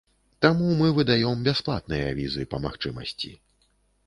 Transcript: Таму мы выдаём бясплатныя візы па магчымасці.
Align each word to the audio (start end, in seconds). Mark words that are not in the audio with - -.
Таму 0.45 0.69
мы 0.79 0.87
выдаём 0.99 1.43
бясплатныя 1.49 2.09
візы 2.21 2.47
па 2.55 2.63
магчымасці. 2.65 3.31